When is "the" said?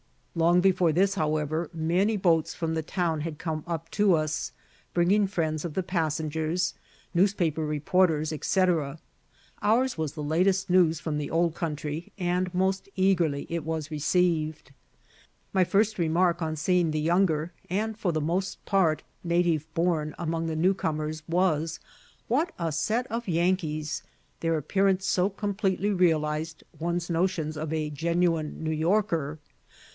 2.73-2.81, 5.75-5.83, 10.13-10.23, 11.19-11.29, 16.89-17.01, 18.13-18.21, 20.47-20.55